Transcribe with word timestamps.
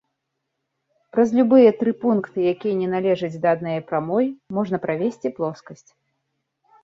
Праз 1.15 1.33
любыя 1.39 1.69
тры 1.81 1.91
пункты, 2.05 2.37
якія 2.53 2.75
не 2.79 2.87
належаць 2.95 3.39
да 3.43 3.47
аднае 3.57 3.77
прамой, 3.91 4.25
можна 4.59 4.77
правесці 4.87 5.27
плоскасць. 5.41 5.89